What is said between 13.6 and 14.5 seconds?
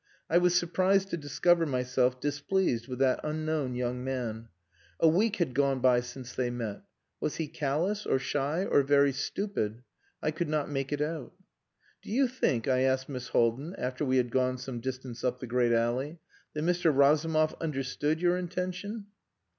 after we had